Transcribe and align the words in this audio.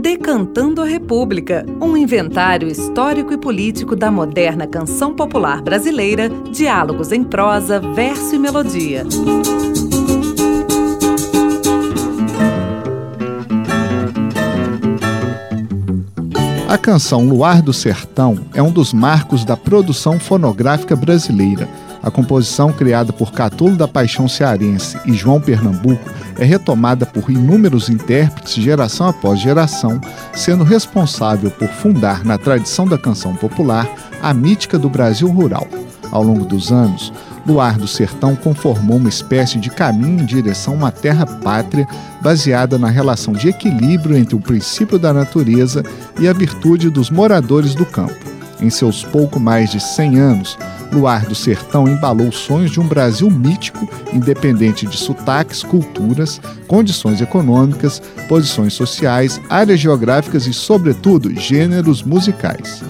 Decantando 0.00 0.82
a 0.82 0.84
República, 0.84 1.64
um 1.80 1.96
inventário 1.96 2.68
histórico 2.68 3.32
e 3.32 3.38
político 3.38 3.94
da 3.94 4.10
moderna 4.10 4.66
canção 4.66 5.14
popular 5.14 5.62
brasileira, 5.62 6.28
diálogos 6.50 7.12
em 7.12 7.22
prosa, 7.22 7.80
verso 7.80 8.34
e 8.34 8.38
melodia. 8.38 9.04
A 16.74 16.78
canção 16.78 17.24
Luar 17.24 17.62
do 17.62 17.72
Sertão 17.72 18.46
é 18.52 18.60
um 18.60 18.72
dos 18.72 18.92
marcos 18.92 19.44
da 19.44 19.56
produção 19.56 20.18
fonográfica 20.18 20.96
brasileira. 20.96 21.68
A 22.04 22.10
composição, 22.10 22.70
criada 22.70 23.14
por 23.14 23.32
Catulo 23.32 23.76
da 23.76 23.88
Paixão 23.88 24.28
Cearense 24.28 24.98
e 25.06 25.14
João 25.14 25.40
Pernambuco, 25.40 26.04
é 26.38 26.44
retomada 26.44 27.06
por 27.06 27.30
inúmeros 27.30 27.88
intérpretes 27.88 28.62
geração 28.62 29.08
após 29.08 29.40
geração, 29.40 29.98
sendo 30.34 30.64
responsável 30.64 31.50
por 31.50 31.68
fundar 31.68 32.22
na 32.22 32.36
tradição 32.36 32.86
da 32.86 32.98
canção 32.98 33.34
popular 33.34 33.88
a 34.20 34.34
mítica 34.34 34.78
do 34.78 34.90
Brasil 34.90 35.28
rural. 35.28 35.66
Ao 36.10 36.22
longo 36.22 36.44
dos 36.44 36.70
anos, 36.70 37.10
Luar 37.46 37.78
do 37.78 37.88
Sertão 37.88 38.36
conformou 38.36 38.98
uma 38.98 39.08
espécie 39.08 39.58
de 39.58 39.70
caminho 39.70 40.20
em 40.20 40.26
direção 40.26 40.74
a 40.74 40.76
uma 40.76 40.92
terra 40.92 41.24
pátria 41.24 41.88
baseada 42.20 42.78
na 42.78 42.88
relação 42.88 43.32
de 43.32 43.48
equilíbrio 43.48 44.16
entre 44.16 44.36
o 44.36 44.40
princípio 44.40 44.98
da 44.98 45.12
natureza 45.12 45.82
e 46.20 46.28
a 46.28 46.34
virtude 46.34 46.90
dos 46.90 47.08
moradores 47.08 47.74
do 47.74 47.86
campo. 47.86 48.14
Em 48.60 48.70
seus 48.70 49.02
pouco 49.02 49.40
mais 49.40 49.70
de 49.70 49.80
100 49.80 50.18
anos, 50.18 50.58
Luar 50.94 51.26
do 51.26 51.34
Sertão 51.34 51.88
embalou 51.88 52.30
sonhos 52.30 52.70
de 52.70 52.78
um 52.80 52.86
Brasil 52.86 53.28
mítico, 53.28 53.88
independente 54.12 54.86
de 54.86 54.96
sotaques, 54.96 55.62
culturas, 55.62 56.40
condições 56.68 57.20
econômicas, 57.20 58.00
posições 58.28 58.74
sociais, 58.74 59.40
áreas 59.50 59.80
geográficas 59.80 60.46
e, 60.46 60.52
sobretudo, 60.52 61.34
gêneros 61.34 62.04
musicais. 62.04 62.82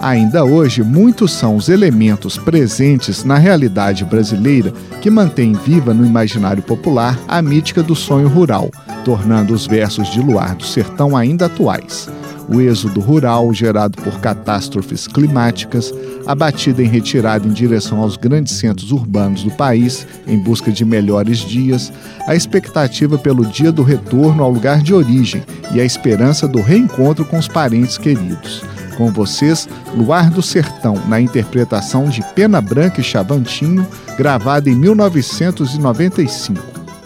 Ainda 0.00 0.44
hoje, 0.44 0.82
muitos 0.82 1.32
são 1.32 1.56
os 1.56 1.68
elementos 1.68 2.36
presentes 2.36 3.24
na 3.24 3.36
realidade 3.36 4.04
brasileira 4.04 4.72
que 5.00 5.10
mantêm 5.10 5.54
viva 5.54 5.92
no 5.92 6.06
imaginário 6.06 6.62
popular 6.62 7.18
a 7.26 7.40
mítica 7.42 7.82
do 7.82 7.96
sonho 7.96 8.28
rural, 8.28 8.70
tornando 9.04 9.54
os 9.54 9.66
versos 9.66 10.12
de 10.12 10.20
Luar 10.20 10.54
do 10.54 10.64
Sertão 10.64 11.16
ainda 11.16 11.46
atuais. 11.46 12.08
O 12.48 12.60
êxodo 12.60 13.00
rural, 13.00 13.52
gerado 13.52 14.00
por 14.02 14.20
catástrofes 14.20 15.06
climáticas, 15.06 15.92
a 16.26 16.34
batida 16.34 16.82
em 16.82 16.86
retirada 16.86 17.46
em 17.46 17.52
direção 17.52 18.00
aos 18.00 18.16
grandes 18.16 18.54
centros 18.54 18.90
urbanos 18.90 19.42
do 19.42 19.50
país 19.50 20.06
em 20.26 20.38
busca 20.38 20.72
de 20.72 20.84
melhores 20.84 21.38
dias, 21.38 21.92
a 22.26 22.34
expectativa 22.34 23.18
pelo 23.18 23.44
dia 23.44 23.70
do 23.70 23.82
retorno 23.82 24.42
ao 24.42 24.50
lugar 24.50 24.82
de 24.82 24.94
origem 24.94 25.42
e 25.72 25.80
a 25.80 25.84
esperança 25.84 26.48
do 26.48 26.62
reencontro 26.62 27.24
com 27.24 27.38
os 27.38 27.48
parentes 27.48 27.98
queridos. 27.98 28.62
Com 28.96 29.12
vocês, 29.12 29.68
Luar 29.94 30.28
do 30.28 30.42
Sertão, 30.42 31.00
na 31.06 31.20
interpretação 31.20 32.08
de 32.08 32.20
Pena 32.34 32.60
Branca 32.60 33.00
e 33.00 33.04
Chavantinho, 33.04 33.86
gravada 34.16 34.68
em 34.68 34.74
1995. 34.74 36.60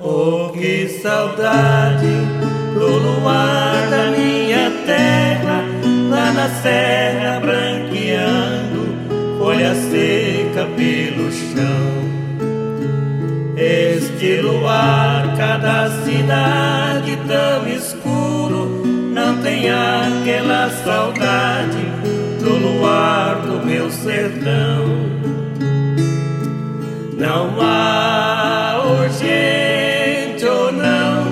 Oh, 0.00 0.50
que 0.52 0.88
saudade 1.02 2.06
do 2.74 2.86
luar 2.86 3.63
Este 14.24 14.40
luar, 14.40 15.36
cada 15.36 15.90
cidade 16.02 17.14
tão 17.28 17.68
escuro, 17.68 18.82
não 19.12 19.36
tem 19.42 19.68
aquela 19.68 20.70
saudade 20.82 21.76
do 22.40 22.56
luar 22.56 23.42
do 23.42 23.66
meu 23.66 23.90
sertão. 23.90 24.86
Não 27.18 27.60
há 27.60 28.80
urgente 28.98 30.46
ou 30.46 30.72
não 30.72 31.24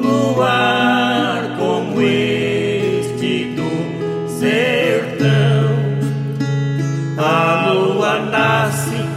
luar 0.00 1.56
como 1.58 2.00
este 2.00 3.52
do 3.56 4.28
sertão. 4.28 5.72
A 7.18 7.72
lua 7.72 8.20
nasce 8.20 9.11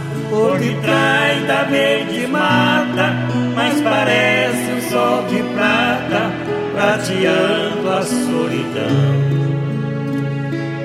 por 0.56 0.58
detrás 0.58 1.46
da 1.46 1.64
verde 1.64 2.26
mata, 2.26 3.12
mas 3.54 3.80
parece 3.82 4.72
um 4.72 4.90
sol 4.90 5.22
de 5.24 5.42
prata 5.54 6.30
prateando 6.74 7.90
a 7.90 8.02
solidão. 8.02 9.26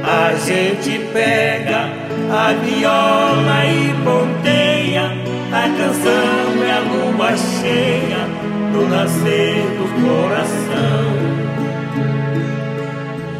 A 0.03 0.33
gente 0.35 0.99
pega 1.13 1.89
a 2.31 2.53
viola 2.53 3.65
e 3.65 3.93
ponteia, 4.03 5.11
a 5.51 5.69
canção 5.77 6.63
é 6.65 6.71
a 6.71 6.79
lua 6.79 7.37
cheia 7.37 8.27
no 8.73 8.89
nascer 8.89 9.63
do 9.77 9.85
coração. 10.03 11.01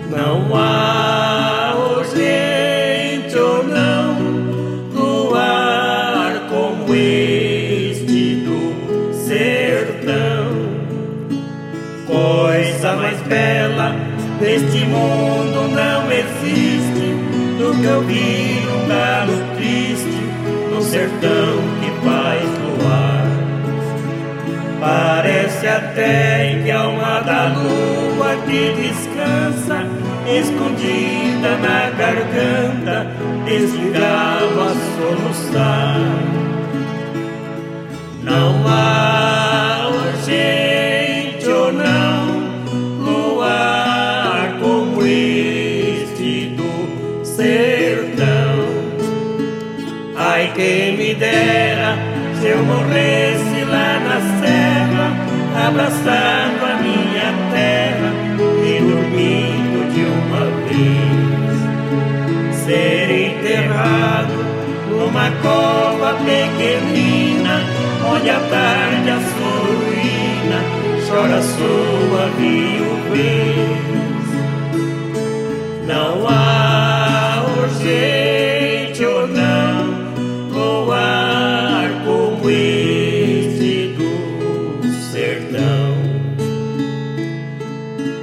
Não 0.10 0.56
há 0.56 0.91
sertão. 9.72 10.52
Coisa 12.06 12.94
mais 12.94 13.22
bela 13.22 13.96
neste 14.42 14.80
mundo 14.80 15.70
não 15.74 16.12
existe 16.12 17.16
do 17.58 17.80
que 17.80 17.88
ouvir 17.88 18.68
um 18.68 18.88
galo 18.90 19.56
triste 19.56 20.22
no 20.74 20.82
sertão 20.82 21.54
que 21.80 22.06
faz 22.06 22.44
luar. 22.66 23.28
Parece 24.82 25.68
até 25.68 26.60
que 26.62 26.72
a 26.72 26.82
alma 26.82 27.22
da 27.22 27.54
lua 27.56 28.36
que 28.46 28.74
descansa 28.76 29.86
escondida 30.28 31.56
na 31.62 31.92
garganta 31.92 33.08
desse 33.46 33.78
galo 33.78 34.64
a 34.64 34.74
soluçar. 34.98 36.31
Dera 51.16 51.98
se 52.40 52.48
eu 52.48 52.64
morresse 52.64 53.64
lá 53.66 54.00
na 54.00 54.20
serra, 54.42 55.08
abraçando 55.68 56.66
a 56.66 56.76
minha 56.82 57.34
terra 57.52 58.10
e 58.66 58.80
dormindo 58.82 59.80
de 59.94 60.04
uma 60.06 60.44
vez. 60.68 61.56
Ser 62.66 63.10
enterrado 63.12 64.38
numa 64.90 65.30
cova 65.42 66.14
pequenina, 66.24 67.56
onde 68.12 68.30
a 68.30 68.40
tarde 68.40 69.10
a 69.10 69.20
sua 69.20 69.52
ruína 69.68 70.82
chora 71.12 71.42
sua 71.42 72.30
viuvez. 72.38 73.51
Luar 80.82 81.90
como 82.04 82.50
este 82.50 83.96
do 83.96 84.88
sertão. 85.12 85.94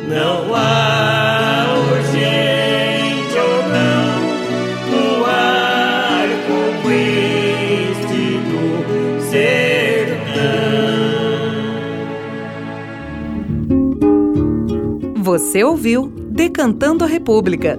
Não 0.09 0.55
há 0.55 1.67
urgente 1.93 3.38
ou 3.38 3.62
não 3.69 4.19
luar 4.91 6.27
como 6.49 6.91
este 6.91 8.23
do 8.50 8.62
sertão. 9.31 10.19
Você 15.23 15.62
ouviu 15.62 16.12
Decantando 16.31 17.05
a 17.05 17.06
República, 17.09 17.79